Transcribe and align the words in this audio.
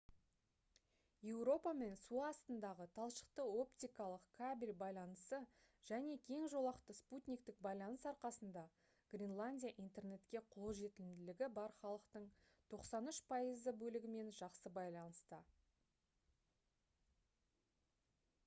еуропамен 1.31 1.91
су 2.03 2.21
астындағы 2.29 2.85
талшықты-оптикалық 2.95 4.23
кабель 4.39 4.71
байланысы 4.79 5.39
және 5.89 6.15
кең 6.29 6.47
жолақты 6.55 6.95
спутниктік 7.01 7.61
байланыс 7.69 8.07
арқасында 8.13 8.63
гренландия 9.17 9.73
интернетке 9.85 10.43
қолжетімділігі 10.57 11.51
бар 11.61 11.77
халықтың 11.85 12.27
93% 12.73 13.79
бөлігімен 13.85 14.33
жақсы 14.41 14.73
байланыста 14.81 15.43